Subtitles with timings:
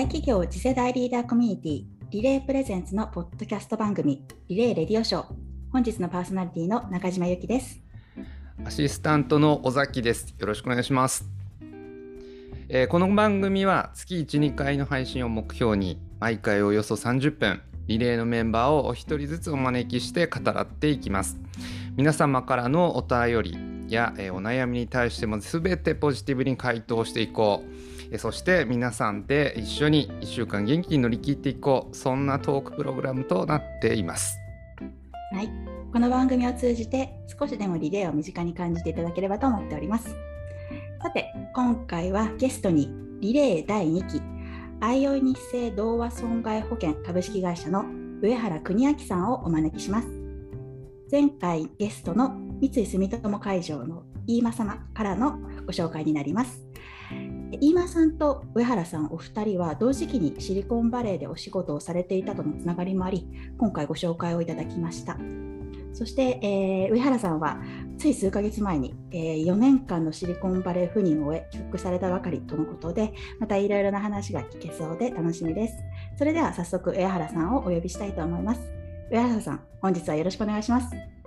[0.00, 5.26] 大企業次世代リーダーコミュニティリレープレゼンツのポッドキャスト番組リレーレディオショー。
[5.70, 7.82] 本日のパーソナリティの中島由紀です。
[8.64, 10.34] アシスタントの尾崎です。
[10.38, 11.28] よろしくお願いします、
[12.70, 21.38] えー、この番組は月1、2回の配信を目標に毎回およそ30分リレーのメンバーをお一人ずつお招きして語らっていきます。
[21.94, 27.89] 皆様からのお便りや、えー、お悩みに対しても全てポジティブに回答していこう。
[28.18, 34.36] そして皆さんで一緒に1週間元気に乗り切っていこうそんなトークプログラムとなっています。
[35.32, 35.48] はい、
[35.92, 40.16] この番組を通じて少しでもリレーを身近に感じていただければと思っております。
[41.02, 44.20] さて今回はゲストにリレー第2期
[44.80, 47.84] あいおい日清同和損害保険株式会社の
[48.22, 50.08] 上原邦明さんをお招きします。
[51.12, 56.69] 前回ゲストの三井住友海上の飯間様からのご紹介になります。
[57.50, 63.26] 飯間さんと上原さんお二人は同時期にシリコンバレーでお仕事をされていたとのつながりもあり
[63.58, 65.16] 今回ご紹介をいただきました。
[65.92, 67.60] そして、えー、上原さんは
[67.98, 75.74] つい数ヶ月前に、えー、4年間のシリコンバレー赴任を終え帰国されたばかりとのことでまたいろいろな話が聞けそうで楽しみです。
[76.16, 78.60] それでは早速上原さんをお呼びしたいと思います。
[79.10, 81.19] 上原さん本日はよろしくお願いします。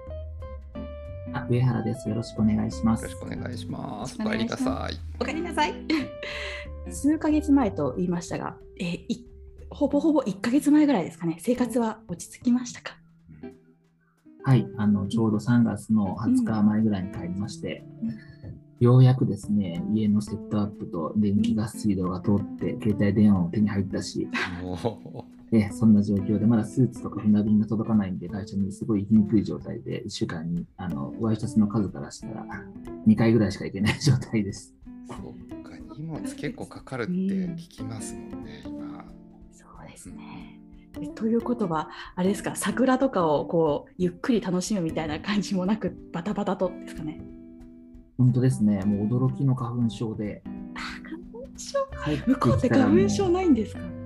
[1.33, 2.07] あ上原です。
[2.07, 3.03] よろしくお願いします。
[3.03, 4.15] よろしくお願いします。
[4.19, 4.95] お帰りなさい。
[5.19, 5.73] お帰りなさい。
[6.89, 9.05] 数ヶ月前と言いましたが、えー、
[9.69, 12.97] ほぼほぼ1ヶ月前ぐらいですかね、生活は落ち着きましたか？
[14.43, 18.15] はい、あのちょうど3月の20日前ぐらいに帰りまして、うん、
[18.85, 24.27] ようやくですね、家のセットアップと電気ガス水道が通って、携帯電話も手に入ったし、
[25.55, 32.43] えそんな状況で、まだスーツとか船便が届かないんで、会社にすごい行きにくい状態で、1週間にあのワイシャツの数からしたら
[33.07, 34.73] 2回ぐらいしか行けない状態です。
[35.07, 39.05] そうか、荷物結構かかるって聞きますもんね、うん、今。
[39.51, 40.59] そうですね。
[41.15, 47.21] ということは、あれですか、桜とかをこうゆっくり楽しむみたいな感じもなく、バタバタとですかね。
[48.17, 50.41] 本当ですね、もう驚きの花粉症で。
[50.75, 51.79] あ花粉症
[52.25, 54.02] 向こうって花粉症ないんですか？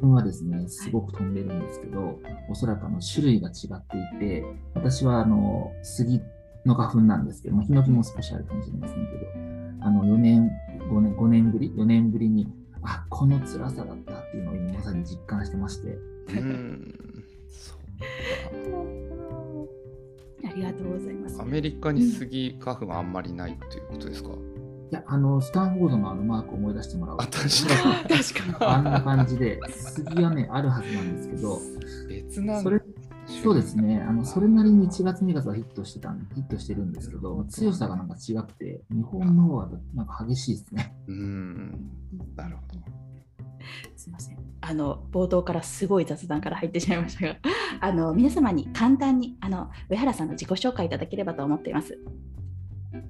[0.00, 2.18] 粉はですね、すごく飛んでるんですけど、
[2.48, 6.20] おそらくあの種類が違っていて、私はあの杉
[6.64, 9.26] の花粉なんですけども、ヒノキも少しあるかもしれませんけど、
[9.80, 10.50] あの4年、
[10.90, 12.48] 5年、5年ぶり、4年ぶりに、
[12.82, 15.98] あこの辛さだったっていうのを今まさに実感してまして。
[16.28, 16.94] うん。
[20.44, 21.40] ありがとうございます。
[21.42, 24.45] アメリカに杉花粉はあんまりないということですか、うん
[24.90, 27.16] いや、あの、スタンフォードのあのマークを思い出してもらう。
[27.20, 28.22] あ、確かに。
[28.22, 28.72] 確かに。
[28.72, 31.58] あんな感じで、杉はね、あるはずなんですけど、
[32.08, 32.80] 別なんそれ
[33.26, 40.94] そうですねあの、それなりに1月、2月はヒットしてたヒットしてるんですけど、強さがなんか違くて、日本の方はなんか激しいですね。
[41.08, 41.90] うん、
[42.36, 42.96] なるほど。
[43.96, 44.38] すみません。
[44.60, 47.36] あの冒頭からすごい雑談から入ってしまいましたが、
[47.80, 51.98] あの皆様に簡単にあの上原さんの自己紹介いただければと思っています。
[52.92, 53.00] は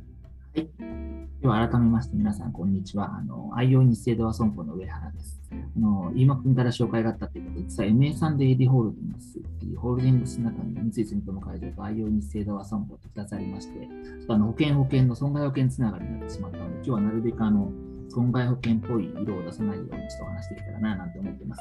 [0.62, 1.05] い。
[1.40, 3.14] では改めまして皆さん、こんにちは。
[3.18, 5.38] あの、愛用日清ドア損保の上原です。
[5.52, 13.86] あの、今君から紹介があったということで、実は MA サンデーディホールディングスっていうホールディングスの中に三井住友海上と愛用日清ドア損保と2つありまして、
[14.28, 17.70] あの保険保険の損害保険つながりになってしまったので、今日はなるべくあの、
[18.08, 21.60] 損害保険っぽい色を出さないようにちょっと話してきたらななんて思っています。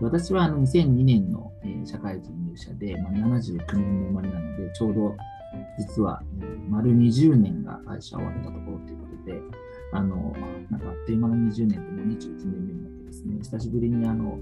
[0.00, 5.16] 私はあの2002年の、えー、社会人入社で、まあ、79年の生まれなので、ちょうど
[5.78, 9.40] 実は、え、丸20年が会社を終わったところということで、
[9.92, 10.34] あの、
[10.70, 14.38] なんかあっという間の20年とも21年目になってですね、久しぶりにあの、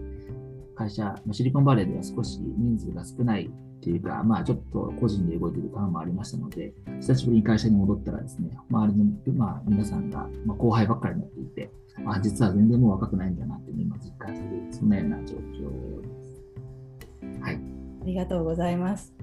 [0.74, 11.70] 会社、シリコンバレーでは少し人数が少ないっていうか、まあちょっと個人で動いている感もありましたので、久しぶりに会社に戻ったらですね、周りの、まあ、皆さんが、まあ、後輩ばっかりになっていて、
[12.06, 16.08] あ、実は全然もう若くないんだなって今実感する、そんなような状況で
[17.38, 17.40] す。
[17.40, 17.54] はい。
[17.54, 19.17] ありがとうございます。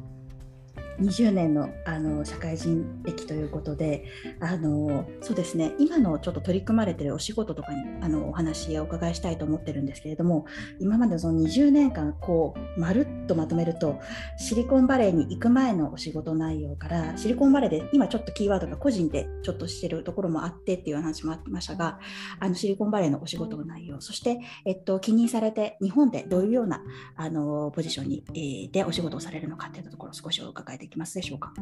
[1.00, 4.06] 20年のあの社会人歴ということで
[4.39, 5.74] あのそうですね。
[5.80, 10.45] 今のちょっと取り組まれてるお仕事とかにあのお話をお伺いしたいと思ってるんですけれども
[10.80, 14.00] 今までその20年間こうまるっとまとめると
[14.38, 22.00] シリコンバレーに行く前のお仕事内容からシリコンバレーで今ちょっとキーワードが個人でちょっとしてるところもあってっていう話もありましたが
[22.39, 26.81] あのシリコンバレーのお仕事の内容そして、えっと、気にされて日本でどういうような
[27.15, 31.53] あのポジションに、えー、でお仕事をされるのかっていうところを少しお伺いできますでしょうか？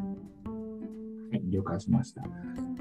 [1.31, 2.23] はい、了解しました。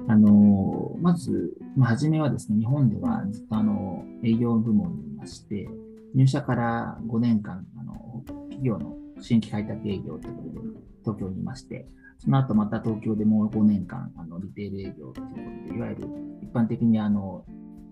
[0.09, 5.69] あのまず、まあ、初めはですね、日本ではずっとあの営業部門にいまして、
[6.15, 10.61] 入社から5年間、あの企業の新規開拓営業ということで
[11.03, 11.87] 東京にいまして、
[12.19, 15.31] その後また東京でもう5年間、あのリテール営業というこ
[15.69, 16.09] とで、いわゆる
[16.43, 17.45] 一般的にあの、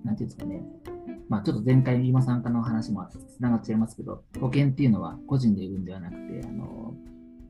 [0.04, 0.62] なんていうんですかね、
[1.28, 6.94] まあ、ちょっと前回の今参加の話もつながっちゃいますけど、保険っていうのは個人で売るんではなくて、あの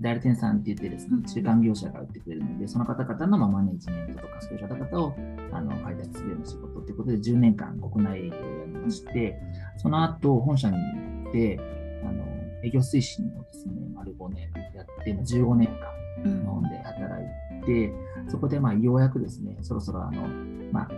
[0.01, 5.15] 代理店さんって言ってですね、中間業者が売ってくれるので、その方々のまあマネジメントとか、そういう方々を
[5.53, 9.39] あの開拓するような仕事ということで、10年間国内営業をやりまして、
[9.77, 11.61] その後、本社に行って、
[12.05, 12.25] あの
[12.65, 17.93] 営業推進をですね、丸5年やって、15年間うん日本で働いて、
[18.29, 20.29] そこでまあようやくですね、そろそろあの、
[20.73, 20.89] まあ、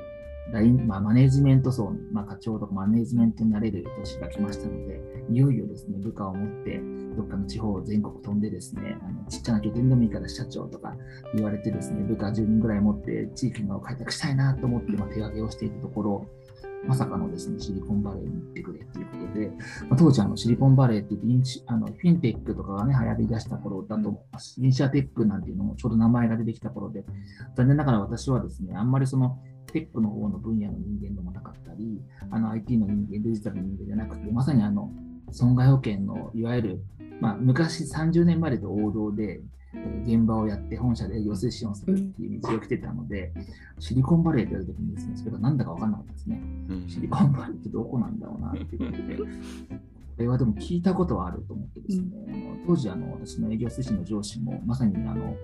[0.53, 6.81] ラインまあ、マネジメント層、まあ、課長とかマネジメントになれる年が来ましたので、いよいよですね、部下を持って、
[7.17, 10.95] どっかの地方、全国飛んでですね、あのちっちゃな拠点でもいいから社長とか
[11.35, 16.27] 言われてですね、部下10人ぐらい持って地域の開拓したいなと思って、ま、手掛けをしていたところ、
[16.85, 19.51] まさかのですね、シリコンバレーに行ってくれということで、
[19.89, 24.61] まあ、当時あのシリコンバレーってインシあの、フィンテックとかがね、流行り出した頃だと思います。
[24.61, 27.05] インシアテックなんていうのもちょうど名前が出てきた頃で、
[27.57, 29.39] 残念ながら私はですね、あんまりその
[29.73, 34.91] テックの方の分野の人間でもなかったり、あの IT の人間、デジタルの人間じゃなくて、まさにあの
[35.31, 36.85] 損害保険のいわゆる、
[37.21, 39.53] まあ、昔30年前で王道で、えー
[40.05, 43.33] 現場をやって本社で営業推進をするっていう道を来てたので、
[43.79, 46.43] シリコンバレーって言われた時にですね、それが何だか分からなかったですね。
[46.89, 49.25] シリコンバレーってどこなんだろうなっていうことで、 こ
[50.19, 55.35] れはでも聞いたことはあると思ってですね、あの当時あの、私の営業推進の上司もまさにあの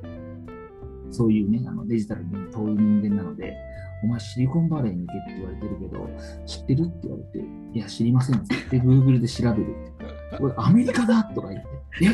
[1.10, 3.56] そういうね、あのデジタルに遠い人間なので、
[4.02, 6.08] お前シリコンバレーに行けって言われてるけど、
[6.46, 9.98] 知ってるって言われて、いや、知りませんって言って、Google で調べるっ
[10.30, 10.36] て。
[10.38, 11.24] これアメリカだ？
[11.24, 11.68] とか言って、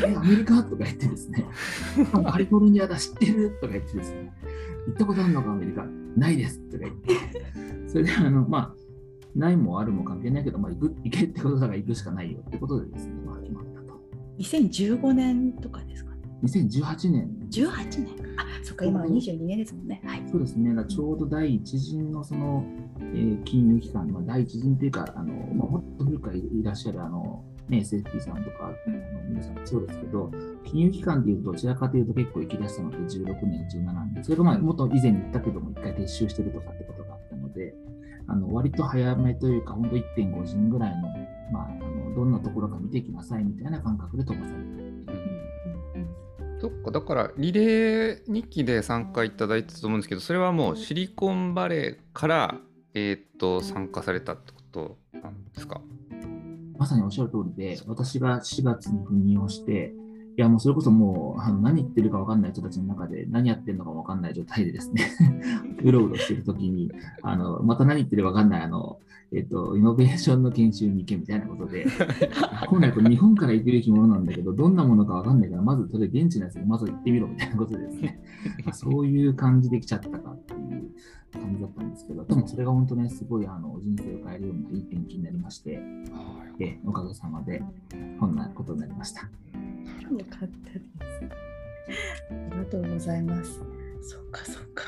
[0.07, 0.63] え、アメリカ？
[0.63, 1.45] とか言ってですね、
[2.31, 3.51] カリフォルニアだ、知ってる？
[3.61, 4.33] とか言ってですね、
[4.87, 5.85] 行ったことあるのか、アメリカ？
[6.15, 7.13] ないですとか言って、
[7.89, 8.75] それで、あの、まあ、
[9.35, 13.99] ないもあるも関係ないけど、まあ、行く行けってことだから行くしかないよってことでですね、まあ、決まったと。
[14.39, 16.14] 2015年とかですかね。
[16.43, 20.01] 2018年18年あ、そっか、今は22年ですもんね。
[20.05, 20.23] はい。
[20.29, 22.65] そうですね、ちょうど第一陣のその、
[22.99, 30.31] えー金融機関、まあ、第一陣というか、あのまあ、もっと古くからいらっしゃるあの、ね、SFP さんとか、あの皆さんそうですけど、
[30.63, 37.73] 金融機関でいうと、どちらかというと結構行き出したので16年、17年、それがまあもっと以前に言ったけども、一回撤収してるとかってことがあったので、
[38.27, 41.07] あの割と早めというか、本当1.5陣ぐらいの、
[41.51, 41.73] まあ、あ
[42.09, 44.74] のどんなところか見てきなさいみたいな感覚で飛ばされて。
[46.59, 52.55] そっかだからリレー日記で参加いただいてたと思うんですけどそれはもうシリコンバレーから、
[52.93, 55.81] えーっと参加されたってことなんですか？
[56.77, 59.93] まさにおっしゃる通りで、私が4月に赴任をして、
[60.37, 65.09] いやもうそれこそもうあの何言ってるか分かんない人たちの中で何やってるのか分かんない状態でですね、
[65.81, 66.91] うろうろしてるときに
[67.21, 68.99] あの、また何言ってるか分かんないあの、
[69.33, 71.85] えっと、イノベーションの研修に行けみたいなことで、
[72.67, 78.19] 本来これ日本から行くべきものなんだけど、どんなものか分かんないから、まずそれ現地のやつにまず行ってみろみたいなことでですね、
[78.65, 80.91] まあそういう感じで来ちゃったかっていう
[81.33, 85.81] 感じだったんですけど、でもそれが本当ね、すごいあの人生を変えるようないい転機になりまして、
[86.59, 87.63] えおかげさまで
[88.19, 89.29] こんなことになりました。
[90.25, 91.35] よかったです。
[92.31, 93.59] ありがとうございます。
[94.01, 94.83] そうか、そうか。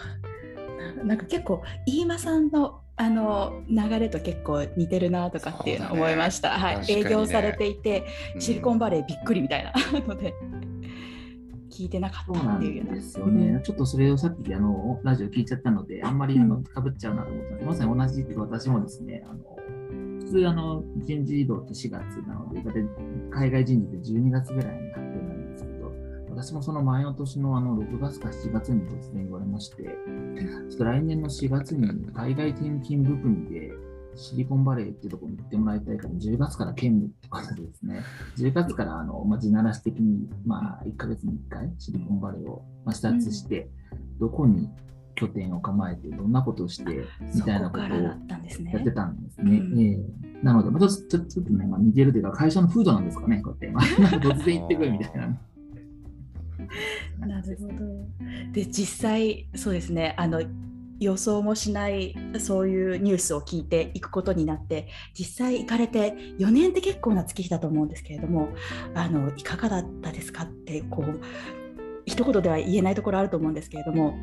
[0.98, 6.50] ななんか結構、飯間さんのあの流れと結構似てるなとかっていうのを思いました。
[6.50, 8.06] はい、ね営業されていて、
[8.40, 10.34] シリコンババレーびっくりみたいなので、
[11.70, 12.96] 聞いてなかったっていうような。
[12.96, 13.62] ですよね。
[13.64, 19.58] ちょっとそれをさっきあのラジオ聞いちゃったので、あんまりあのかぶっちゃうなと思ったので、まさに同じく私もですね、あの
[20.22, 22.62] 普通あの人事異動って4月なので、
[23.30, 24.92] 海外人事で12月ぐらいに
[26.38, 33.72] 私もその前の年のあの6月か7月に突然言われまして、ちょっと来年の4月に海外転勤部組で
[34.16, 38.04] シリコンバレーっていうところに行ってもらいたいから、10月から兼務ってことでですね、
[38.38, 43.72] 10月からあの、まあ、地ならし的に、まあ、1ヶ月に1回シリコンバレーを、まあ、視察して、
[44.20, 44.70] どこに
[45.16, 47.04] 拠点を構えて、どんなことをして、
[47.34, 47.88] みそたいなことを。
[48.74, 50.00] やってたんですね。
[50.44, 54.18] なので、まあ、ちょっとね、まあ、似てるというか、会社の風土なんですかね、こうやって。
[54.20, 55.36] 突然行ってくるみたいな。
[57.20, 57.74] なるほど。
[58.52, 60.42] で実際そうですねあの
[61.00, 68.50] 予想もしないそういうニュースを聞いていくことになって実際行かれて4年って結構な月日だと思うんですけれども
[68.96, 71.22] あのいかがだったですかってこう
[72.08, 74.18] 一言では言えないところあると思うんですけれども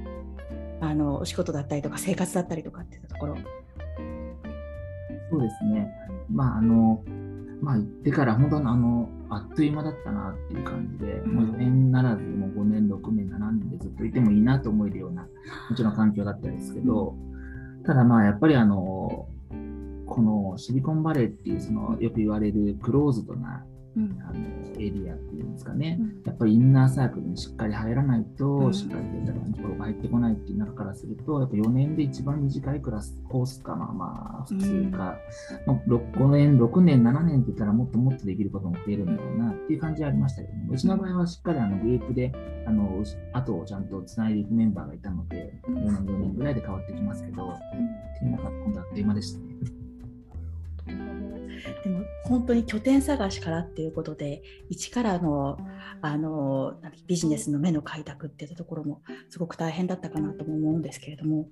[0.81, 3.37] あのお仕事だったりとか生活だったりとかっていったところ。
[5.31, 5.91] そうですね。
[6.31, 7.03] まあ、あの、
[7.61, 11.35] まあ、行ってから本当にあの、あっという間だったなっていう感じで、うん。
[11.35, 17.17] もう4年ならず、もう5年、6年、7年でずっといてもいいなと思えるような、もちろん環境だったんですけど、
[17.85, 19.29] ただまあ、やっぱりあの、
[20.07, 23.65] このシリコンバレーっていう、その、よく言われるクローズドな
[23.97, 35.17] うん、あのエリアっていうんですかね、うん、やっぱりインナーサークルにしっかり入らないと、うん、しっかりデータのところが入ってこないっていう中からすると、やっぱ4年で一番短いクラス、コースか、まあまあ普通か、
[35.67, 42.33] うん、5年、6年、7年って言ったらもっともっとできることも増えるんだろうなっていう感じはありましたけども、うちの場合はしっかりあのグループで、
[42.67, 47.55] あの後をちゃんとつないでいくメンバーがいたので、4年、4年ぐらいで変わってきますけど、っ
[48.19, 49.84] ていう中、今度あっという間でしたね。
[51.83, 55.59] でも本当に拠点探しからっていうことで一からの
[56.03, 56.75] あの
[57.07, 61.49] ビジネスの目の開拓っていったところもすごく大変だったかなとも思うんですけれども。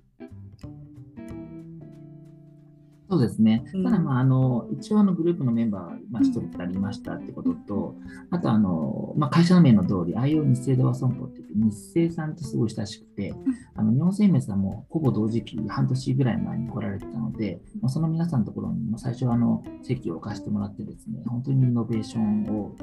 [3.09, 3.63] そうですね。
[3.83, 7.95] ただ、まあ、あの、一応あのグループのメンバー、まあ、1人2人いましたってことと、
[8.31, 13.33] あと、あの、まあ、会社の名の通り、IO 日清では損保って言って、日清さんとすごい親しくて、
[13.75, 22.75] あの、日本生命さんもほぼ同時期、半年ぐらい前に来られてたので、まあ、その皆さんのところに、も最初はあの、席を置かせてもらってですね、本当にイノベーションを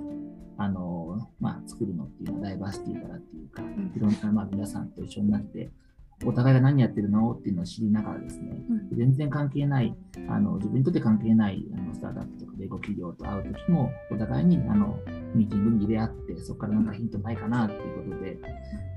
[0.61, 3.63] あの、まあ、作るのっていうのはダイバーシティからっていうか、
[3.97, 5.71] いろんな、まあ、皆さんと一緒になって、
[6.25, 9.95] お互いが何やってるのっていうのを知りながらですね、うん、全然関係ない、
[10.29, 14.99] あの自分にとって関係ないあのスタートアップとか米国企業と会うときも、お互いにあの
[15.35, 18.39] ミーティングに入れ合って、そこからなんかヒントないかなっていうことで、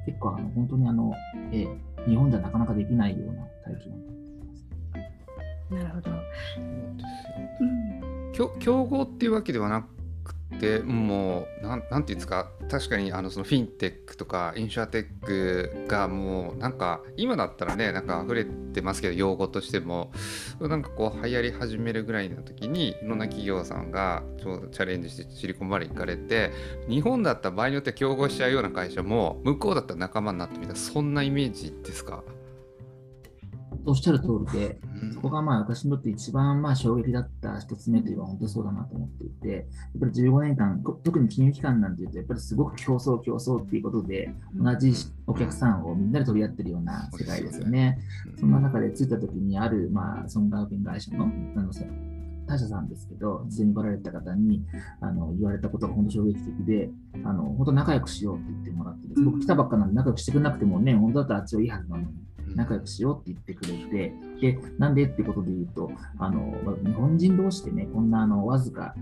[0.06, 1.14] 結構あの本当にあの、
[1.52, 1.68] え
[2.08, 4.14] 日本ではなかなかできないような体験
[5.72, 6.12] なるほど。
[7.62, 9.88] うん、競合っていうわけではな
[10.60, 12.50] でもうなんなんていうんですか？
[12.70, 20.12] 確かにあのそのフィンテックとかインシュアテックがもうなんか今だったらねなんか溢れてますけど用語としても
[20.60, 26.52] なんかこう流行り始めるぐらいの時にいろんな企業さんがちょうどチャレンジしてシリコンバレー行かれて
[26.88, 32.24] 日本だった場合によって競合しちゃうような会社も向こうだったら仲間になってみたそんなイメージですか？
[33.86, 34.80] おっしゃる通りで、
[35.14, 39.66] そこがまあ私にとって一番まあ衝撃だった一つ目というのは本当にそうだなと思っていて、やっ
[40.00, 44.94] ぱり15年間、特に金融機関なんていうと、やっぱりすごく競争、競争っていうことで、同じ
[45.28, 48.00] お客さんをみんなで取り合ってるような世界ですよね。
[48.40, 51.72] そんな中で着いた時にある、まあ、損害保険会社のあの
[52.46, 54.64] 他社さんですけど、事前に来られた方に
[55.02, 56.90] あの言われたことが本当衝撃的で、
[57.24, 62.08] あの本当仲良くしようって言ってもらって、僕来たばっかなんで仲良くしてくれなくてもね、本当だったらあっちはいいはずなのに。
[62.56, 66.54] 仲良くしようって言ってくれて、で、なんでってことで言うと、あの、
[66.86, 68.94] 日本人同士でね、こんなあの、わずか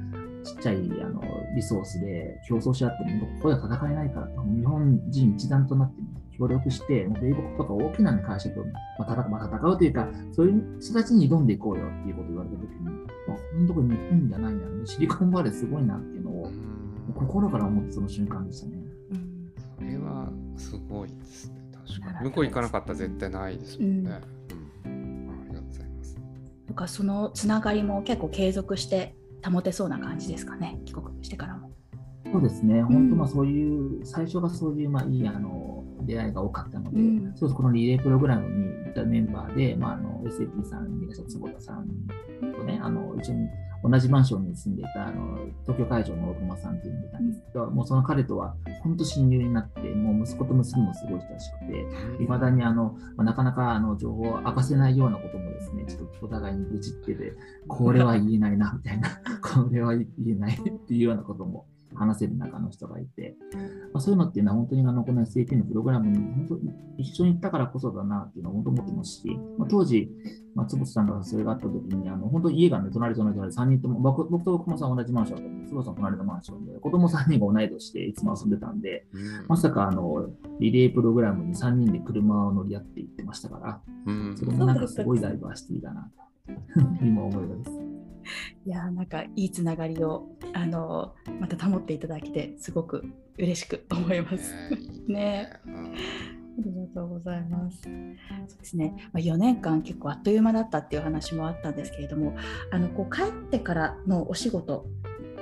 [0.44, 1.22] ちっちゃいあの
[1.56, 6.02] リソースで競争し合っても、ここでは戦えないからと、日本人一丸となって、
[6.38, 8.62] 協力して、米国とか大きな、会社と、
[8.98, 12.92] まあ、戦まあ、戦うというか、そういう人たちに挑んでいこうよっていうことを言われたときに、ま
[13.34, 16.52] あ、本当これ日本じゃないんだよね、シリコンバレーすごいなっていうのを、
[17.14, 18.78] 心から思ってその瞬間でしたね。
[19.78, 21.61] これはすごいですね。
[22.24, 24.22] 向こう行かなかったら絶対ないですもんね。
[24.86, 26.18] うん、うん、ありがとうございます。
[26.68, 31.72] とかそのつながりも結構継続して保てそうな感じですかね、帰国してからも。
[32.32, 41.88] そうですね、本当まあそういう、最初がそういうまあいいあの出会いが多かったので、うん、そうこのリレープログラムに行ったメンバーで、まあ、あの SAP さんにいらっしゃる坪田さん
[42.58, 43.50] とね、あの一緒に
[43.84, 51.60] 同じマンションに住んでいたあの東京会場の大友さんっていうのがいたんですけど、もうその彼とは本当親友になって、もう息子と娘もすごい人らしく
[52.18, 57.34] て、いまだにあの、まあ、なかなかあの情報を明かせないようなこともですね、ちょっとお互いに愚痴ってて、
[57.68, 59.10] これは言えないなみたいな、
[59.42, 63.36] これは言えないっていうようなことも話せる中の人がいて、
[63.94, 70.10] まあ、そういうのっていうのは本当にあのこの SAP のプログラムに本当に一緒に行ったからこそだなっていうのは本当思ってますし、まあ、当時、
[70.56, 80.30] まあ、坪さんがそれがあった時に、あの本当に家がね、隣隣隣3人とも、僕僕と僕もさん同じマンションで、坪さん隣のマンションで、子供3人が同い年でいつも遊んでたんで、うん、まさかあの
[80.60, 86.10] リレープログラムに3人で車を乗り合って行ってましたから、うん、それもなんかすごいダイバーシティだな
[87.00, 87.91] と、今思いがです。
[88.66, 93.06] いやなんかいいつながりをあのまた保っていただけてすごく
[93.38, 94.54] 嬉しく思います。
[95.08, 95.50] ね
[96.60, 97.82] ありがとうございます。
[97.84, 102.36] そうですね、まあ、4年間結構あっという間だったっていう話もあったんですけれども
[102.72, 104.86] あのこう帰ってからのお仕事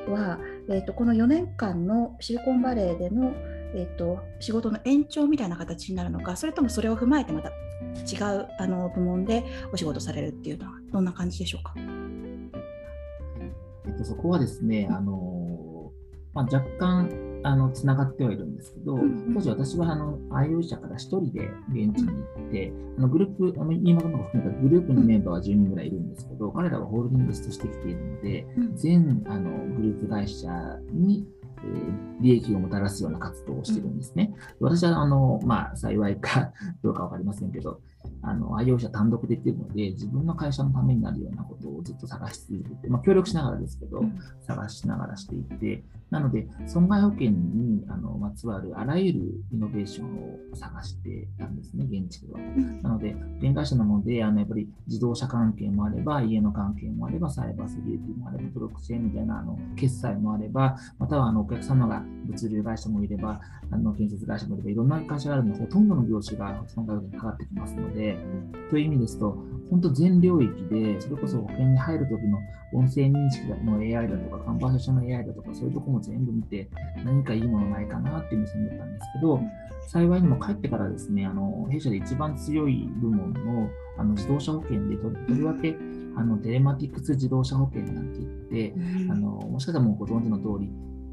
[0.07, 3.31] は、えーと、この4年間のシリコンバレーでの、
[3.73, 9.43] えーと、仕事の延長みたいな形になるのかそれともそれを踏まえてまた違うあの部門で
[9.73, 11.73] お仕事されるっていうのはどんな感じでしょうか？
[13.89, 15.91] えっと、そこはですね、あの
[16.33, 18.99] まあ、若干あのつながってはいるんですけど、
[19.33, 30.49] 当時私はあの IO 社から1人で現地に行って、あのグループ、あの今の含めたグループのメンバーは10人ぐらいいるんですけど、彼らはホールディングスとしてきているので、全あのグループ会社
[30.91, 31.25] に
[31.63, 34.33] えー、利益をもたらすような活動をしてるんですね。
[34.59, 36.51] 私はあの、まあ、幸いか
[36.83, 37.81] どうか分かりませんけど、
[38.21, 44.01] あの愛用者単独で言ってるので、自分の会社のためになるようなことをずっと探し続けて、まあ、協力しながらですけど、
[44.45, 49.19] 探しながらしていて、なので、損害保険にあのまつわるあらゆる
[49.53, 52.39] イノベーションを探してたんですね、現地では。
[52.81, 68.08] なので、保険会社なので、あのやっぱり自動車関係もあれば、家の関係もあれば、サイバーセキュリティもあれば、登録制みたいなあの決済もあれば、またはあのお客様が物流会社もいれば、あの建設会社もいれば、いろんな会社があるので、ほとんどの業種が損害保険にかかってきますので、
[68.69, 69.37] という意味ですと、
[69.69, 72.39] 本当全領域で、それこそ保険に入るときの
[72.73, 76.69] 音声認識の AI だとか、カンバーションの AI だとか、そういうところも全部見て、
[77.03, 79.39] 何かいいものないかなっていう目線だったんですけど、
[79.87, 85.75] 幸いにも帰ってからですね、あの弊社で一番強い部門のあの自動車保険でと、とりわけ
[86.15, 88.73] あのテレマティクス自動車保険なんて言って、
[89.09, 90.69] あのもしかしたらもうご存知の通り、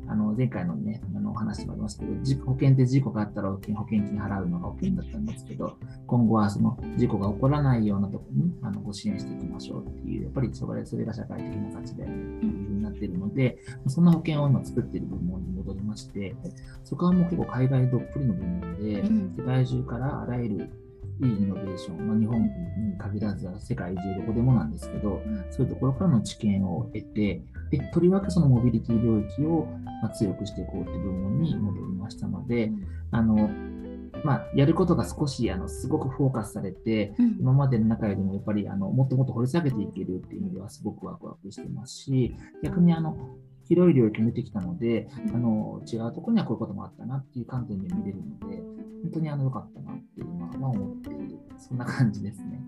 [0.08, 2.12] あの前回のね、あの話もありますけど、
[2.44, 13.58] 保険って事故があったら保険金払うのが保険だったんですけど、今後はその事故が起こらないようなところにあのご支援していきましょうっていう、やっぱりそれそれが社会的な価値でというふうになっているので、
[13.88, 16.34] そんな保険を今作っている部門に戻りまして、
[16.84, 19.02] そこはもう結構海外どっぷりの部門で、
[19.42, 20.70] 世界中からあらゆる
[21.22, 22.50] いいイノベーション、まあ、日本に
[22.98, 29.68] 限らず世界中どこでもなんですけど、そういうところからの知見を得て、でとりわけそのモビリティ領域を
[30.02, 32.70] ま強くしていこうという部門に戻りましたので、
[33.10, 33.50] あの
[34.24, 43.16] まあ、やることが少しあのすごくフォーカスされて、うん、今までの中よりもやっぱりあのもっともっと掘り下げていけるっていう意味ではすごくワクワクしてますし、逆にあの
[43.68, 48.56] 広い領域を見てきたので、あの違うところにはこういうこともあったなっていう観点で見れるので、
[49.02, 50.26] 本当にあの良かったなっていう
[50.58, 52.60] のは思っている、そんな感じですね。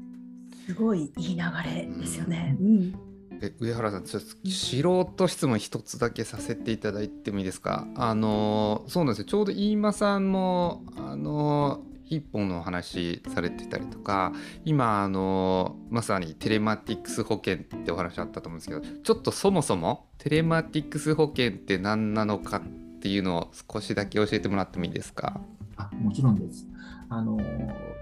[0.66, 2.56] すごいいい流れですよね。
[2.60, 2.94] うん、
[3.40, 7.86] え上原さん、ちょっと素人質問一つだけさせていただいてもいいですか？
[7.94, 9.24] あのそうなんですよ。
[9.26, 14.32] ちょうど飯間さんもあの一本のお話されてたりとか
[14.64, 25.40] 今あのまさにテレマティクス保険ってお話あったと思うんですけどちょっとそもそもテレマティクス保険って何なのかっていうのを少しだけ教えてもらってもいいですか？
[25.76, 26.66] あもちろんです。
[27.10, 27.38] あの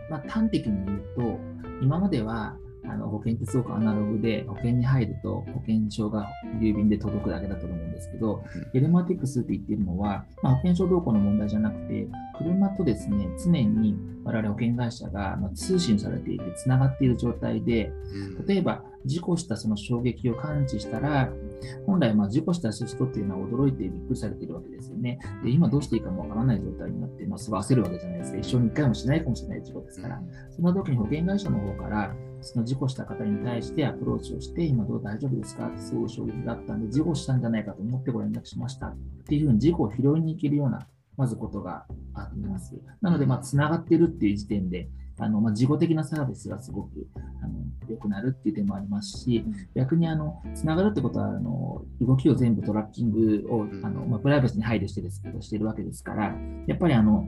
[0.08, 1.38] まあ、端的に言うと
[1.82, 2.56] 今までは
[2.88, 6.28] あの保険ってすごくアナログで、保険に入ると保険証が
[6.60, 12.06] 郵便で届くだけだと思うんですけど、テレマティクスって言ってるのは、まあ、保険証動向の問題じゃなくて、
[12.38, 17.92] 車とですね、常に我々保険会社が通信されていて、つながっている状態で、
[18.46, 21.30] 例えば事故したその衝撃を感知したら、
[21.86, 25.18] 本来まあ事故した人っていうのは驚いてびっくりされているわけですよね。
[25.44, 28.38] で今どうしていいかもわからない状態になって、まあ、すごい焦るわけじゃないですか。
[28.38, 42.78] 一生に一回もしないかもしれない事故ですから、その時に保険会社の方から、その事故した方に対してアプローチをして、今どう大丈夫ですかってすごい衝撃があったんで、事故したんじゃないかと思ってご連絡しましたっていうふうに事故を拾いに行けるような、まずことがあります。
[43.00, 47.06] なので、まあ、つながってるっていう時点で、あのまあ、事後的なサービスがすごく
[47.42, 47.54] あの
[47.88, 56.34] 良くなるっていう点もありますし、逆にあのつながるってことはあの動きを全部トラッキングをあの、まあ、プライバシーに配慮してですけどしてるわけですから
[56.66, 57.26] やっぱりあの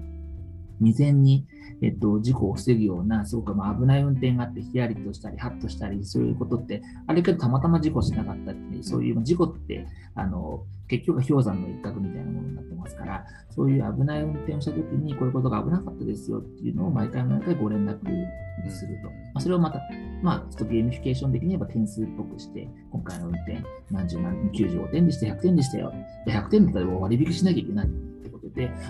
[0.81, 1.47] 未然に、
[1.83, 19.09] えっと、事故を防ぐような、すごくまあ危ない運転があって、ヒヤリとしたり、ハッとしたり、そういうことって、あれけどたまたま事故しなかったっていう、そういう事故って、あの結局は氷山の一角みたいなものになってますから、そういう危ない運転をしたときに、こういうことが危なかったですよっていうのを毎回毎回ご連絡にすると。
[19.09, 19.81] まあ、それをまた、
[20.23, 25.93] まあ、ちょっとゲーミフィケーション的に言えば点数っぽくして、今回の運転、何十何、95点でした、100点でしたよ。
[26.25, 27.87] で100点だったら割引しなきゃいけない。
[27.87, 28.31] て、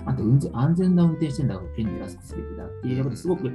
[0.05, 3.47] あと運安全な運転してんだから保険料安くすべきだっていうことすごく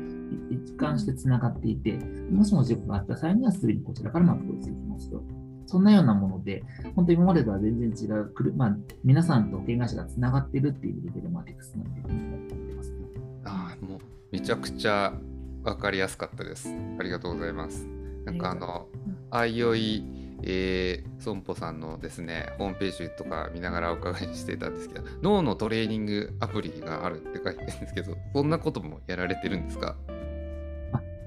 [0.50, 1.92] 一貫してつながっていて、
[2.31, 5.22] もしも事故があった際にはすぐにこちらからアプローチできますと。
[5.66, 6.62] そんなようなもので、
[6.94, 12.96] 本当に今までとは全然違う、まあ、皆さんと保険会社がつながっているっていうレベルマティクスなんていうふうに思ってますね。
[13.44, 13.98] ああ、もう
[14.31, 15.14] めちゃくちゃ
[15.62, 16.68] 分かりやすかったです。
[16.98, 17.87] ありがとうございます。
[18.24, 18.88] なんかあの、
[19.31, 20.05] あいおい
[20.42, 29.97] えー、損保さんのですね、ホームページとか見ながらお伺いしてたんですけど、脳のトレーニングアプリがあるって書いてるんですけど、そんなこともやられてるんですか？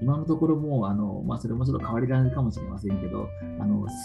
[0.00, 3.28] 今のところもう、あのまあ、それもちょっと変わり種かもしれませんけど、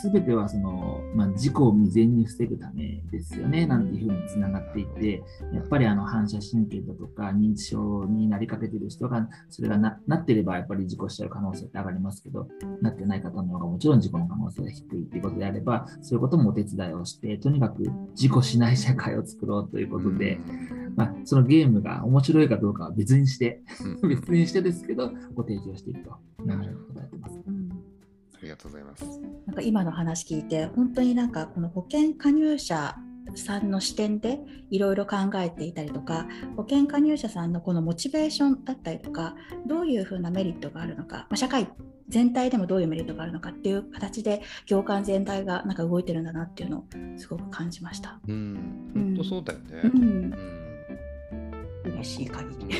[0.01, 12.47] すべてはその、まあ、事故を未然に防ぐためですよね、なんていうふうにつながっていて、やっぱりあの反射神経だとか認知症になりかけてる人が、それがななってればやっぱり事故しちゃう可能性って上がりますけど、
[12.81, 17.83] なってない方の方がもちろん事故の可能性が低いということであれば、そういうこともお手伝いをして、とにかく
[18.15, 20.39] 事故しない社会を作ろうということで、
[20.95, 23.61] まあ、そのゲームが面白いかどうかは別にして、
[24.07, 26.17] 別にしてですけど、ご提供していくと。
[26.45, 27.39] なるほど、やってます。
[28.35, 29.05] ありがとうございます。
[29.45, 32.95] なんか今の話聞いて、本当になんかこの保険加入者
[33.35, 41.67] さんの視点でいろいろ考えていたりとか保険加入者さんのこのモチベーションだったりとかどういうふうなメリットがあるのか、まあ、社会
[42.09, 46.85] 全体でもどういうメリットがあるのかっていう形で業界全体がなんか動いてるんだなっていうのを
[47.17, 48.19] すごく感じました。
[48.27, 49.81] うん、本当そうだよね。
[49.83, 50.72] うん、うん
[51.93, 52.75] 嬉しい限り。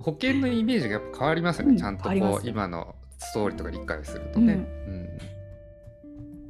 [0.00, 1.78] 保険のイメージがやっぱ変わりますよね、うん。
[1.78, 4.54] ちゃんとこう今のストーリーとか理解するとね。
[4.54, 4.56] う
[4.90, 4.94] ん。
[4.94, 5.08] うん。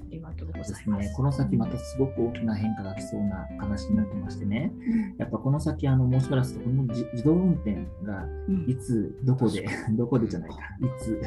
[0.00, 1.04] ありがとうごでざいます。
[1.04, 4.72] すね、この先またすごく大きな変化が来そうな話になってましてね、
[5.18, 8.64] やっぱこの先、あのもうしばらくこの自自動運転がうん。
[8.68, 11.20] いつ、どこで、 どこでじゃないか、いつ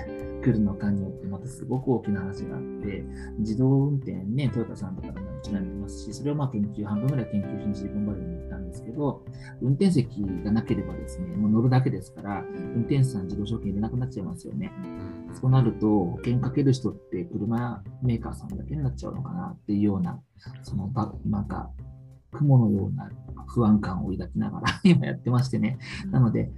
[0.44, 3.04] 来るのかによって、またすごく大きな話があって、
[3.40, 9.24] 自動運転ね、トヨタさんとかでももちろんありますし、それをまあ研究、半分ぐらい研究しにシリコンバレーにですけど、
[9.62, 12.44] 運転席がなければですね、もう乗るだけですから、
[12.76, 14.72] 運転手さん自動証券入れなくなっちゃいますよね。
[14.84, 20.20] うんそうなると、保険かける人って車メーカーさんだけになっちゃうのかなっていうような、
[20.64, 21.70] そのば、なんか、
[22.32, 23.10] 雲のような
[23.48, 25.78] 不安感を抱きながら今やってましてね。
[26.12, 26.52] なので、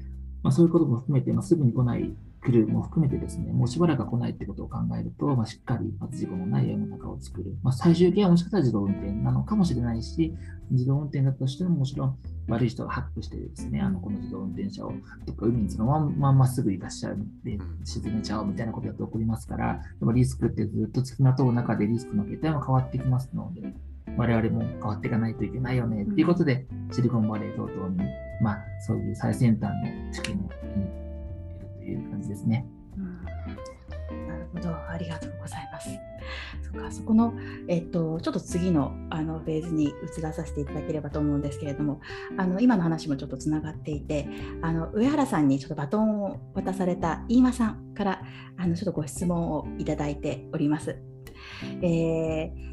[0.44, 2.16] まあ、そういうことも含めて、まあ、すぐに来ない、
[2.46, 7.56] 来るも含めてですね、もうしばらくは来ないってことを考えると、まあ、しっかりまず事故のない世の中を作る。
[7.64, 10.34] まあ、最終形はもしかしたら自動運転なのかもしれないし、
[10.70, 14.92] 自動運転だとしてももちろん悪い人がハックしてですね、あのこの自動運転車を
[15.26, 23.74] どっか海にそのまんままっすぐ行かしちゃうで沈めちゃおうみたいなことだと起こりますから、やっぱリスクってずっと付きまとう中でリスクの形態も変わってきますので、
[24.18, 28.04] 我々も変わっていかないといけないよねっていうことで、シリコンバレー等々に、
[28.42, 31.03] まあ、そういう最先端の知見を見に行
[31.84, 32.66] いう感じですね。
[32.98, 33.24] うん
[34.28, 35.90] なるほど、ありがとうございます。
[36.62, 37.34] そか、そこの、
[37.68, 39.86] えっと、ちょっと次のあのフェーズに
[40.18, 42.00] 移らさせていただければと思うんですけれども、
[42.38, 44.28] あの今の話もちょっとつながっていて、
[44.62, 48.22] あの上原さんにちょっとバトンを渡された飯間さんから
[48.58, 50.98] あのちょっとご質問をいただいております。
[51.82, 52.73] えー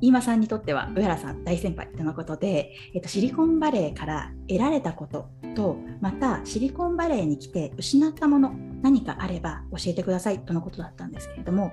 [0.00, 8.52] 飯間さんにとっては上原さん大先輩とのことで、えっと、シリコンバレーから得られたこととまたシリコンバレーに来て失ったもの
[8.82, 11.72] 何かあれば教えてくださいとのことだったんですけれども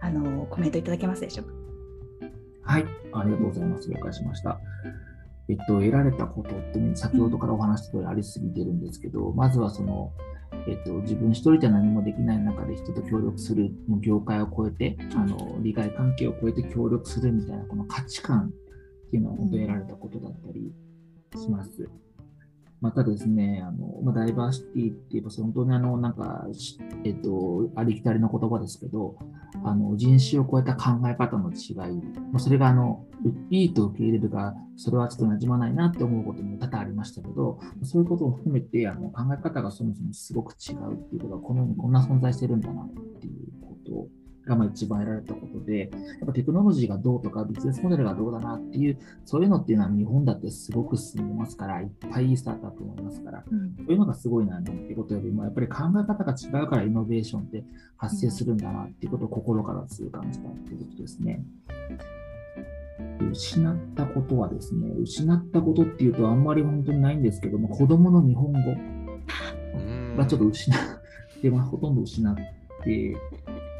[0.00, 1.52] あのコメントいただけますでしょうか？
[2.64, 3.90] はい、ありがとうございます。
[3.90, 4.60] 了解しました。
[5.48, 10.12] えっと、得られたことってね、先ほどからお話した通りありすぎてるんですけど、まずはその、
[10.66, 18.52] えっと、自分一人じゃ何もできない中で人と協力する、もう業界を超えて、あの、利害関係を超えて協力するみたいな、この価値観
[19.06, 20.72] っていうのは本当に得られたことだったり
[21.40, 21.88] します。
[22.82, 26.44] またですね、あのまあ、ダイバーシティって言えば、本当にあの、なんか、
[27.04, 29.16] えっと、ありきたりの言葉ですけど、
[29.64, 31.76] あの人種を超えた考え方の違い、
[32.32, 33.06] まあ、それがあの
[33.50, 42.90] いいと受け入れるが、それはちょっと馴染まないなって思うことも多々ありましたけど、そういうことを含めてあの考え方がそもそもすごく違うっていうことが、この世にこんな存在してるんだなっ
[43.20, 53.54] ていうことがまあ一番得られたことで、やっぱテクノロジーがどうとか、ビジネスモデルがどうだなっていう、そういうのっていうのは日本だってすごく進んでますから、いっぱいいいスタートアップもいますから、そ
[53.88, 57.64] ういうのがすごいななんていうことよりも、やっぱり考え方が違うからイノベーションって
[57.96, 61.44] 発生するんだなっていうことを心から痛感したっていうことですね。
[63.30, 72.34] 失ったことはですね、失ったことっていうとあんまり本当にないんですけども、子供の日本語うんがちょっと失って、まあ、ほとんど失っ
[72.84, 73.16] て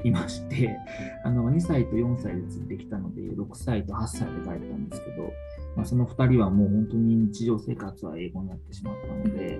[0.05, 0.79] いまして、
[1.25, 5.33] あの2歳と4歳でついてきたので、6歳と8歳で帰ったんですけど、
[5.77, 9.59] まあ、その2人はもう本当に日常生活は英語になってしまったので、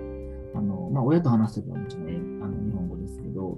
[0.55, 3.57] あのまあ、親と話すときはもちろん英あの日本語ですけど、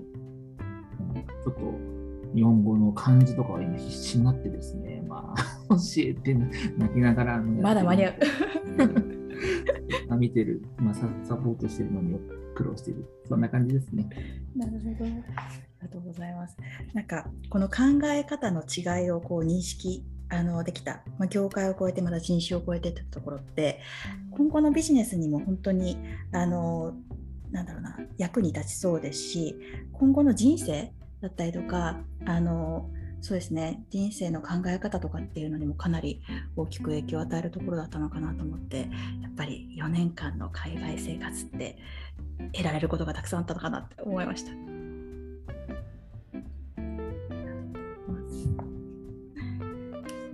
[1.44, 1.62] ちょっと
[2.36, 9.25] 日本語の漢字とかは今必死になってですね、まあ、 教えて泣きながらまだ間に合う。
[10.18, 12.20] 見てる、まあ、ササポートしてるのに
[12.56, 14.08] 苦労してる、そんな感じですね。
[14.56, 15.06] なるほど。
[15.06, 15.24] あり
[15.82, 16.58] がとうございます。
[16.94, 23.82] なんかこの考え方の違いをこう認識あのできた、まあ、業界を超えてまた人種を超えてってところって
[24.32, 25.98] 今後のビジネスにも本当に
[26.32, 26.94] あの
[27.52, 29.56] なんだろうな役に立ちそうですし
[29.94, 32.90] 今後の人生だったりとかあの
[33.26, 36.22] そうですね人生の考え方とかっていうのにもかなり
[36.56, 38.84] 大きく影響を与えるところだったのかなと思ってや
[39.30, 41.76] っぱり4年間の海外生活って
[42.54, 44.52] 得られることがたくさんあったのかなって思いました。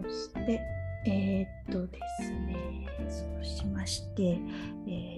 [0.04, 0.62] そして、
[1.06, 4.38] えーっとですね、そうしまして、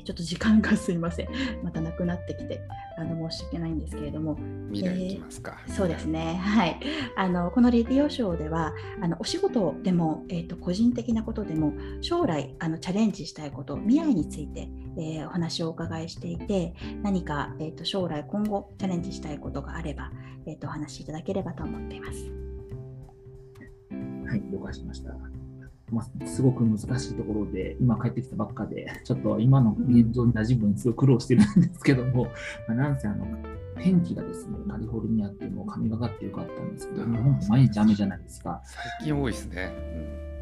[0.04, 1.28] ーちょっと時間がすいません、
[1.63, 2.62] またなくなってきて、
[2.98, 4.38] あの申し訳ないんですけれども、
[4.72, 5.58] 未来いきますか。
[5.68, 6.80] そうですね、はい、
[7.16, 20.12] あのこのレディオショーではあのお仕事でも、えー、と個人的なことでも将来あのチャレンジしたいこと未来について、えーお話をお伺いしていて何か、えー、と将来今後チャレンジしたいことがあれば、
[20.46, 22.32] えー、とお話しいただければと思っています。
[24.28, 25.43] はい、了解しました。
[25.94, 32.26] まあ、すごく難しいところで、今帰ってきたばっかで、ちょっと今の現状に馴染むのにすごい苦労してるんですけども、
[32.68, 33.26] まあ、なんせあの、
[33.78, 38.62] 天気がですね、カリフォルニアっていうのを神がかってよかったんですけど、日本毎日雨じゃないですか。
[38.66, 39.74] 最近多いですね。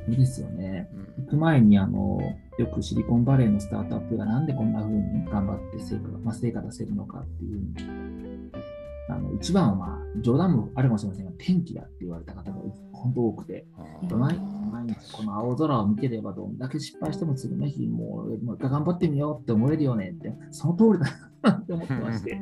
[0.08, 0.90] いいですよね。
[0.96, 2.20] うん行く前にあの
[2.58, 8.31] よくシリコンバレーのスタートアップがなんでこんな風に頑張って成果,、まあ、成果出せるのかっていう
[9.12, 12.58] あの一番はまあ冗談もあるかもしれませんが天気だって言われた方が
[12.94, 13.66] 本当多くて
[14.10, 14.40] 毎日
[14.72, 22.40] 毎日この青空を見てればどんだけ失敗しても次の日もうもう一回頑張ってみようって思えるよねってその通りだなって思ってまして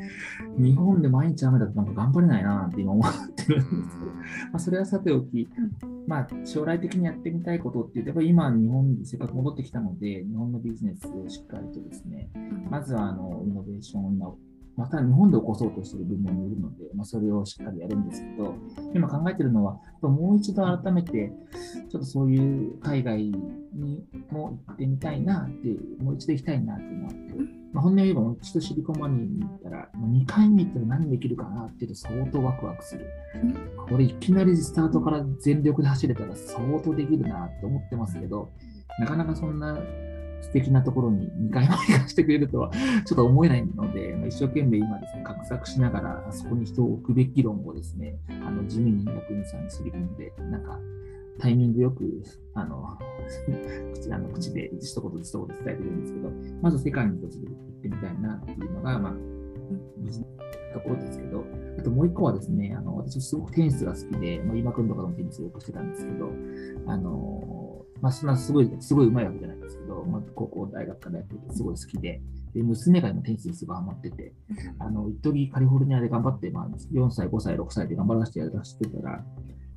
[0.58, 4.00] 日本で毎日雨だとなんか頑張れないなって今思ってるんです。
[4.00, 4.12] けど。
[4.12, 4.14] ま
[4.54, 5.48] あ、それはさておき、
[6.08, 12.30] まあ、将来的にやってみたいことっていうと、やっぱり今、日本にせっかく戻ってきたので、日本のビジネスをしっかりとですね、
[12.70, 14.34] まずはあのイノベーションを今、
[14.80, 18.56] また日本で起こそうとしている部門もいるので、まあ、それをしっかりやるんですけど、
[18.96, 21.34] 今考えているのは、もう一度改めて、
[21.92, 23.18] ちょっとそういう海外
[23.74, 27.34] にも行ってみたいなっていう、もう一度行きたいなっていうのがあって、
[27.74, 33.06] まあ、本音を言えば、もう一度シリコンバレーに行ったら、2回目行ったら何できるかなっていうと相当ワクワクする。
[33.90, 38.50] これいきなりスタートから全力で走れたら相当できるなって思ってますけど、
[38.98, 39.78] なかなかそんな
[40.42, 42.72] 素敵なところに2回も行かせてくれるとは
[43.06, 50.80] ちょっと思えないので、まあ一生懸命今ですね、画策しながら、あそこに人を置くべき論をですね、あの地味に役員さんにすり込んで、なんか
[51.40, 52.22] タイミングよく、
[52.54, 52.98] あの、
[53.94, 59.14] 口あの口で一言一言伝えてるんですけど、まず世界に一つで行ってみたいなっていうのが、まあ、
[60.74, 61.46] ところですけど、
[61.78, 66.30] あともう一個はですね、あの私すごくテニスが好きで、まあ、今君とかのテニスをよくしてたんですけど、
[66.86, 72.22] あのまあ、そんなすごい、すごい上手いわけじゃないですけど、まあ、高校、大学からやっててすごい好きで、
[72.54, 74.34] で娘が今テニスにすごいハマってて、
[74.80, 79.24] あの、一時カリフォルニアで頑張って、まあ、4歳、5歳、6歳で頑張らせてやらせてたら、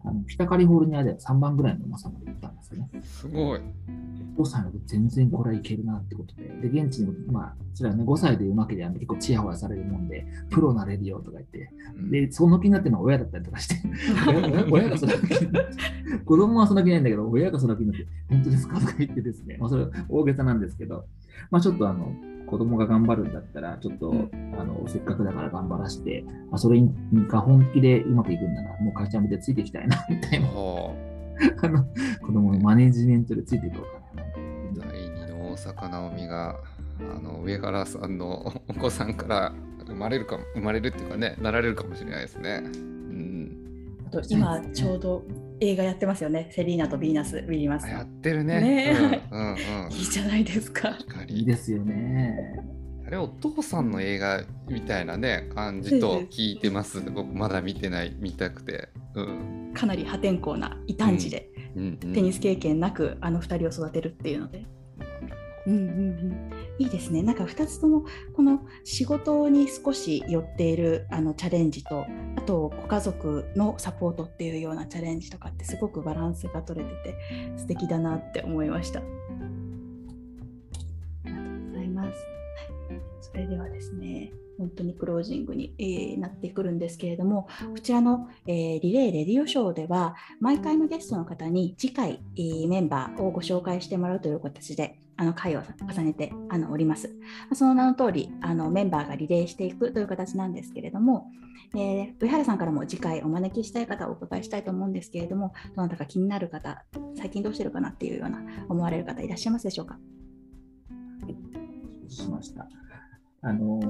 [0.04, 2.88] あの北カリフォルニアでは3番ぐらいのうまさまで行ったんですよね。
[3.02, 3.60] すごい。
[4.36, 11.70] 5歳の時全然これはいけるなってことで、で、現地にも、まあ、それはね、5歳でうまけりゃ結構チヤホヤされるもんで、プロなれるよとか言って、
[12.10, 13.76] で、その気になってるのは親だったりとかして、
[14.70, 15.76] 親がその気になって、
[16.24, 18.80] 子供はその気ないんだけど、親がその気になって、本当ですか？
[18.80, 21.04] とか言ってですね、まあ、それは大げさなんですけど、
[21.50, 22.10] まあちょっとあの、
[22.52, 24.12] 子供が頑張るんだったら、ちょっと、
[24.58, 26.82] あの、せっかくだから頑張らせて、まあ、それ
[27.26, 28.62] が本気でうまくいくんな。
[28.62, 31.84] ら、もう会社見てついていきたいな、 みたいな、あの、
[32.20, 34.82] 子供のマネジメントでついていこうかな。
[34.86, 36.60] 第二の大坂なおみが
[37.00, 39.52] あの上原さんの お子さんから
[39.86, 42.62] 生まれるか生まれるっていうかねなられるかもしれないですね。
[42.64, 43.56] うん、
[44.06, 45.22] あと今ちょうど
[45.62, 46.48] 映画やってますよね。
[46.50, 48.02] セリーナとヴィーナス・ウィリーマスあや。
[48.02, 48.60] ってるね。
[48.60, 49.54] ねうんうんう
[49.88, 49.92] ん。
[49.94, 50.90] いいじゃないですか。
[50.90, 52.36] かいいりですよね。
[53.06, 57.00] あれお父さんの映画みたいなね感じと聞いてます。
[57.00, 58.88] 僕まだ見てない見たくて。
[59.14, 64.66] うんかなり破天荒な異端児で、うんうん、テニス経験なくあの2人を育てるっていうので。
[65.66, 67.22] うんうんうん、いいですね。
[67.22, 72.04] なんか2つともこの仕事に少し寄っているあのチャレンジと
[72.36, 77.16] あとご家族のサポートっていうようなチャレンジとかってすごくバランスが取れてて
[77.56, 79.00] 素敵だなって思いました。
[79.00, 79.02] あ
[81.24, 82.18] りがとうございます。
[83.20, 97.14] それではですね、本当にクロージングに、えーなってくるんですけれども、こちらの、えーリレーレディオショーでは、毎回のゲストの方に次回、えーメンバーをご紹介してもらうという形で、あの回を重ねてあのおります。
[97.54, 101.26] その名の通りあのメンバーがリレーしていくという形なんですけれども、
[101.74, 106.84] えー上原さんからも次回お招きしたい方をお答えしたいと思うんですけれども、どなたか気になる方、
[107.16, 109.98] 最近どうしてるかなっていうような思われる方いらっしゃいますでしょうか？
[112.08, 112.68] しました。
[113.44, 113.80] あの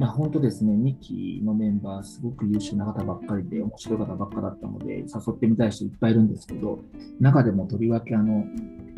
[0.00, 6.80] まあ、本当ですね、2期のメンバー、すごく優秀な方ばっかりで、面白い方ばっかだったので、誘ってみたい人いっぱいいるんですけど、
[7.20, 8.44] 中でもとりわけあの、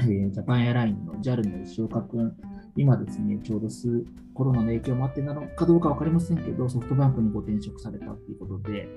[0.01, 2.33] えージャパンエアラインの JAL の石岡君、
[2.77, 8.89] 今ですね、ちょうどすコロナの影響もあってなのかどうか分かりませんけど、ソフトバンクにご転職されたということで、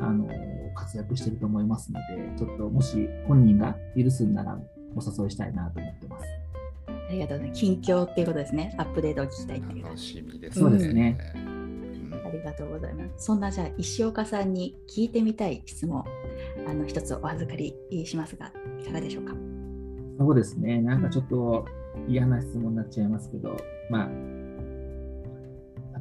[0.00, 0.26] あの
[0.74, 4.58] 活躍してると思いますので、ちょっともし本人が許すんなら
[4.94, 6.45] お誘いしたいなと思ってます。
[7.08, 7.60] ありがとうございます。
[7.60, 8.74] 近況っていうことですね。
[8.78, 9.84] アップデートを聞きたいっていう。
[9.84, 13.24] 楽しみですそうですねうんありがとうございます。
[13.26, 16.04] そんなじゃあ石岡さんに聞いてみたい質問、
[16.68, 19.34] あの一つお預かりしますが、いかがでしょうか？
[20.18, 21.66] そうですね、なんかちょっと
[22.08, 23.56] 嫌な質問になっちゃいますけど、
[23.90, 24.08] まあ、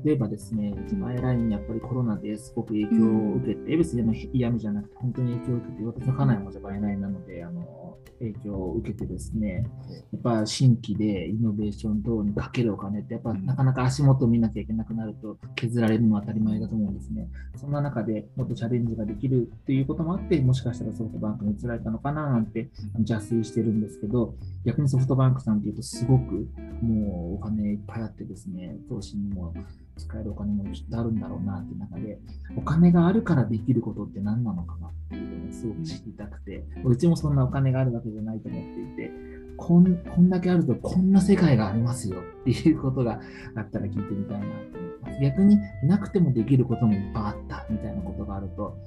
[0.03, 9.67] 例えばですね、ジマエラインやっぱりコロナですごく影響を受けて、別にでも嫌味じゃなくて、本当に影響を受けて、私の家内もジャパンエラインなので、あのの影響を受けてですね、
[10.11, 17.27] やっぱ新規でイノベーション等にかけるお金って、やっぱなかなか足元を見なきゃいけなくなると削られるのは当たり前だと思うんですね。
[17.55, 26.47] そんな中でもっとチャレンジができるっていうこともあって、もしかしたらソフトバンクに移られたのかななんて邪推してるんですけど、逆にソフトバンクさんっていうとすごく
[26.81, 29.53] もうお金いっぱいあってですね、投資にも
[29.97, 32.19] 使えるお金もきっとあるんだろうなっていう中で、
[32.57, 39.11] お金があるからできることって何なのかなっていうのをすごく知りたくて、うちもそんなお金があるわけじゃないと思っていて、
[39.57, 43.21] こんこんだけあるとこんな世界がありますよっていうことが
[43.55, 45.21] あったら聞いてみたいなと思います。
[45.21, 48.77] 逆になくてもできることもいっぱいあったみたいなことがあると、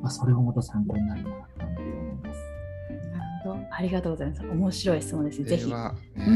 [0.00, 1.82] まあ、それもまた参考になるなと思い
[2.22, 2.40] ます。
[3.12, 3.58] なるほど。
[3.70, 4.42] ありがとうございます。
[4.42, 5.44] 面白い質問ですね。
[5.44, 5.70] ぜひ。
[5.70, 5.76] ね、
[6.16, 6.34] うん、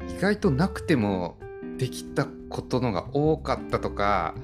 [0.00, 1.36] うん、意外となくても
[1.80, 4.34] できたことのが多かったとか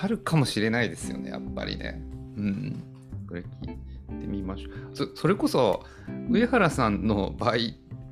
[0.00, 2.00] あるかもしれないですよねやっぱりね。
[2.36, 2.82] うん。
[3.28, 4.72] これ聞いてみましょう。
[4.94, 5.84] そそれこそ
[6.30, 7.54] 上原さんの場合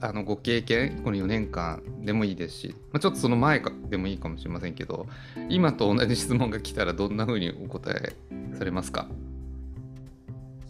[0.01, 5.07] あのご経験この4年間でもいいですし、まあ、ちょっとその前かでもいいかもしれませんけど
[5.49, 8.17] 今と同じ質問が来たらどんなふうにお答え
[8.59, 9.07] されますか？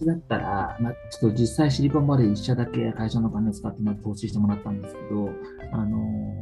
[0.04, 5.30] だったら、まあ、ちょっと実際シリコンバレー1社だけ会社のお金を使って投資してもらったんですけど、
[5.72, 5.96] あの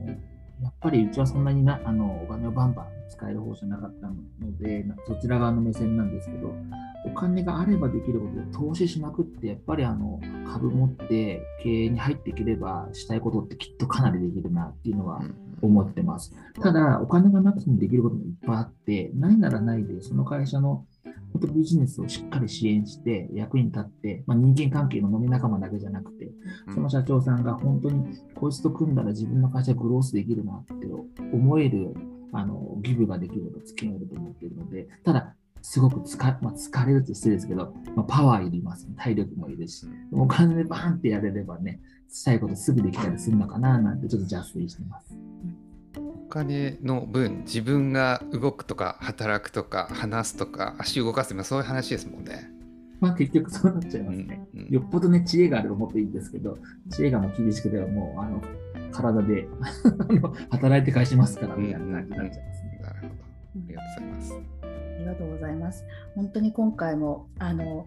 [0.09, 0.30] ー
[0.63, 6.55] やっぱりうちはそんなになあのお金をバンバン使える方じゃなかったので、そちら側の目線なんですけど、
[7.07, 15.23] お金があればできることを投資しまくって、やっぱりあの株持って経営に入っていければ、したいことってきっとかなりできるなっていうのは
[15.63, 16.35] 思ってます。
[16.61, 20.85] ただ、お金がなくてもできることもいっぱいあって、ないならないで、その会社の
[21.39, 26.31] ビジネスをしっかり支援して役に立って、まあ、人間関係の飲み仲間だけじゃなくて、
[26.75, 30.87] その社長さんが本当にこいつと組んだら自分の会社グロースできるなって
[31.33, 31.95] 思える
[32.33, 45.15] あのギブができれば付き合えると思っているので、ただ、すごく疲,、まあ、疲れるって失礼ですけど、まあ、パワーいります、ね、体力もいるし、お金でバーンってやれればね、したいことすぐできたりするのかななんてちょっと邪推してます。
[46.31, 52.51] 金の分自分が動くとか働くとか話すとか足動かすとかそういう話ですもんね。
[53.01, 54.49] まあ結局そうなっちゃいますね。
[54.55, 56.57] うんうん、よっぽどね知恵があればもっといいんですけど
[56.91, 58.43] 知恵がもう厳しくてはもうあの
[58.93, 59.49] 体で
[60.51, 62.81] 働いて返しますからみたいな感じになっちゃいますね。
[62.83, 63.15] なるほど。
[63.15, 64.35] ありがとうございます。
[64.63, 65.85] ありがとうございます。
[66.15, 67.87] 本当に今回もあの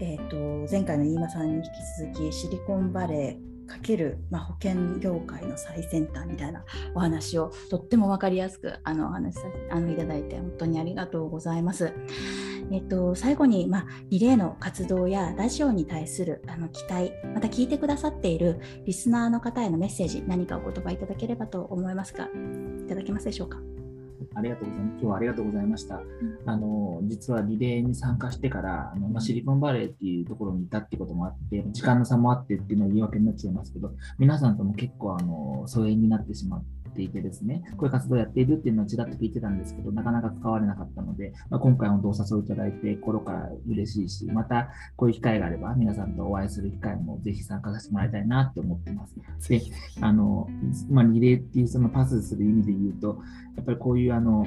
[0.00, 1.66] えーと、前回の飯間さんに引き
[2.14, 11.92] 続きシリコンバレーかける、まあ、保険業界の最先端みたいなお話をとっても分かりやすくあのお話さあのいただいて本当にありがとうございます。
[12.70, 22.26] えっと、最後に、まあ、リレーの活動やラジオに対するあの期待また聞いてくださっているリスナーの方へのメッセージ何かお言葉いただければと思いますが
[22.84, 23.58] いただけますでしょうか？
[24.34, 24.92] ありがとうございます。
[24.92, 25.96] 今日はありがとうございました。
[25.96, 26.02] うん、
[26.46, 36.77] あの実はリレーに参加してからあの、まあ、シリコンバレーっていうところにいたってこともあって、時間の差もあってっていうのは言い訳になっちゃいますけど、皆さんとも結構あの疎遠になってしまって。
[36.88, 49.14] ていてですね、こういう活動をやっているっていうのはちらっと聞いてたんですけど、なかなか使われなかったので、まあ、今回もお誘いいただいて、心から嬉しいし、またこういう機会があれば、皆さんとお会いする機会もぜひ参加させてもらいたいなって思ってます。
[49.48, 49.62] で、
[50.00, 50.48] あの、
[50.90, 53.18] まあ、リレーっていうそのパスする意味で言うと、
[53.56, 54.46] やっぱりこういうあの、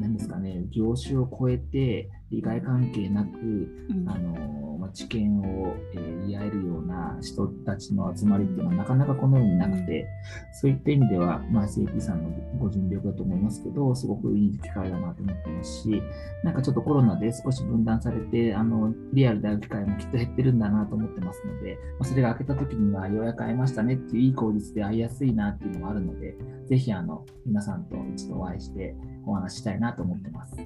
[0.00, 10.06] 何ですかね、業種を超えて、利害関係なく、うん、あのまあ、知見を、えー、言い合えるような人たちの集まりっていうのはなかなかこの世になくて、うん、
[10.54, 16.02] そういった意味では、まあ、CP さんのご尽力だと思いますけど、すごくいい機会だなと思ってますし、
[16.44, 28.94] なんかちょっとコロナで少し分断されて、あのリアルで会う機会もきっと減ってるんだなと思ってますので、まあ、それが明けた時にはようやく会えましたねっていういい効率で会いやすいなっていうのもあるので、ぜひあの皆さんと一度お会いして
[29.26, 30.56] お話したいなと思ってます。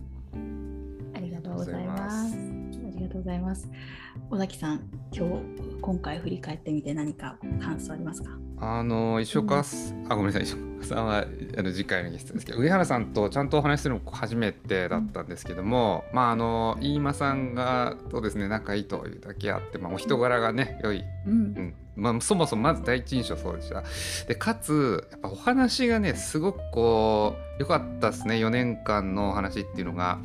[1.51, 2.35] とうございます。
[2.35, 2.39] あ
[2.97, 3.69] りがとうございます。
[4.31, 5.43] 尾崎さん、今日
[5.81, 8.31] 今回振り返ってみて何か感想ありますか？
[8.59, 9.63] あの石岡、うん、
[10.13, 10.43] あごめんなさい。
[10.45, 11.25] 石岡さんは
[11.59, 12.59] あの次回のゲストですけど。
[12.59, 23.85] 上原さんとちゃんとお話しするの初めてだったんですけども、うん、まああの飯間さんがとですね仲いいというだけあって、まあ、お人柄がね良い、うん、うんまあ、そもそもまず第一印象そうでした。
[24.27, 28.37] でかつやっぱお話がねすごくこう良かったですね。
[28.37, 30.19] 4年間のお話っていうのが。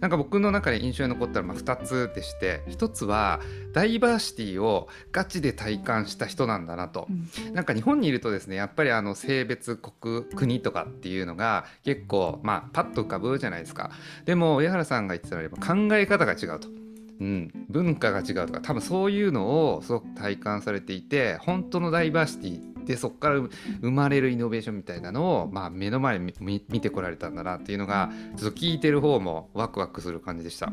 [0.00, 2.62] なんか僕の中で印象に残ったらまあ2つでして。
[2.68, 3.40] 1つは
[3.72, 13.90] ダイバーシティをガチで体感した人なんだなと、うん、なんか日本にいるとですねやっぱりあの性別国国とかっていうのが結構まあパッと浮かぶじゃないですか。
[14.24, 16.81] でも上原さんが言ってたのは考え方が違うと。
[17.20, 30.72] うん、文化が違うとか多分そういうのをすごく体感されていて本当のダイバーシティでそこから生まれるイノベーションみたいなのを、まあ、目の前に見てこられたんだなっていうのがちょっと聞いてる方もワクワクする感じでした。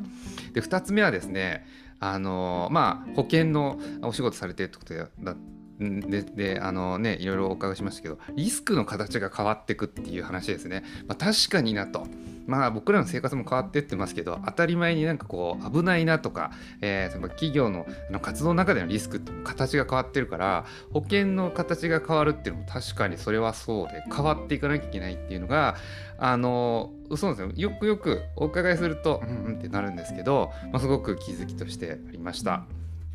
[0.54, 1.66] で2つ目はですね
[2.00, 4.94] あのまあ保険のお仕事されてるってこと
[5.24, 5.36] だ
[5.80, 12.06] でであのねいろいろお伺いしましたけどリスクの形が変わっていくっていう話ですね、まあ、確かになと。
[12.48, 16.50] まあ僕らの生活も変わってってますけど当たり前になんかこう危ないなとか、
[16.82, 25.76] えー、企業のの活動の中でのリスク形が変わってるから保険の形が変わるっていうのも確かにそれはそうで変わっていかなきゃいけないっていうのが
[26.18, 27.70] あのそうなんですよ。
[27.70, 32.64] よくよくお伺いするとうんうんってなるんですけど、まあ、すごく気づきとしてありました。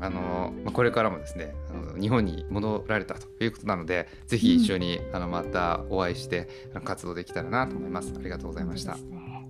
[0.00, 6.48] あのまあ、これからもですねあの日本に戻られたということなのでぜひ一緒に、うん、あのまたお会いして
[6.82, 8.12] 活動できたらなと思います。
[8.16, 8.98] ありがとうございました。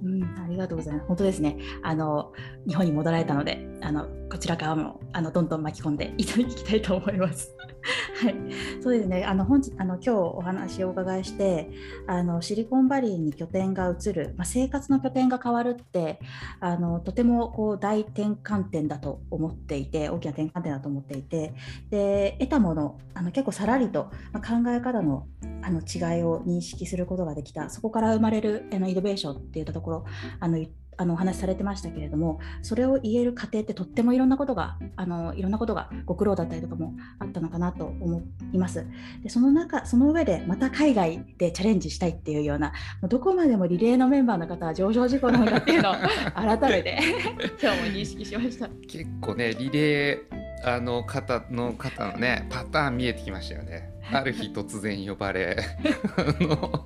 [0.03, 1.07] うん、ありがとうございます。
[1.07, 1.59] 本当ですね。
[1.82, 2.32] あの
[2.66, 7.55] 日本に戻られたので、あのこちら側もあのどんどん巻き込んでいただきたいと思います。
[8.22, 8.34] はい、
[8.82, 9.24] そうですね。
[9.24, 11.70] あの本日あの今日お話をお伺いして、
[12.07, 16.18] あのシリコンバリーに拠点が移る、まあ、生活の拠点が変わるって
[16.61, 21.55] あのとてもこう大転換点だと思っていて、大きな転換点だと思っていて、
[21.90, 25.26] で得たものあの結構さらりと、まあ、考え方の
[25.64, 27.70] あの違いを認識することができた。
[27.70, 30.04] そこから生まれるあのイノベーションっていったところ
[30.40, 30.64] あの
[30.96, 38.86] あのお話しされてましたけれどもそれを言える過程ってとってもいろんなことがあのいろんなことがご苦労だったりとかもあったのかなと思います
[39.22, 42.72] でその中その上でまた海外でチャレンジしたいっていうような
[43.08, 45.94] どこまでもリレーのメンバーの方は上昇事項なんだっていうのを
[46.34, 46.98] 改めて
[47.60, 53.90] 今日も認識しました結構ねリレーあの方の方のねパターン見えてきましたよね。
[54.12, 55.56] ある日突然呼ばれ
[56.16, 56.84] あの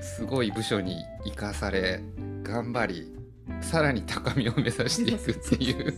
[0.00, 2.00] すごい部署に生かされ
[2.42, 3.12] 頑張り
[3.60, 5.94] さらに高みを目指していくっていう。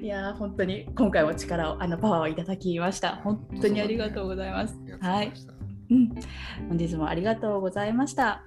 [0.00, 3.16] いや本当に今回も力をあのパワーをいただきました。
[3.16, 4.76] 本当にありがとうございます。
[5.00, 5.32] はい。
[5.90, 6.08] うん、
[6.68, 8.28] 本日もありがとうございました。
[8.28, 8.42] あ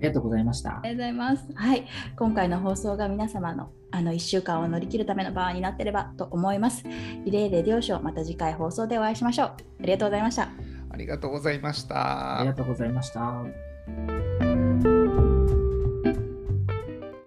[0.00, 0.70] りがとうございました。
[0.70, 1.48] ありがとうございます。
[1.54, 1.86] はい、
[2.16, 6.82] 今回の放送が皆様のあの1週間を乗り切るための場になってればと思います。
[7.24, 9.46] リレーレディオショー、また次回放送でお会いしましょう。
[9.46, 10.48] ありがとうございました。
[10.90, 12.40] ありがとうございました。
[12.40, 14.33] ありがとうございました。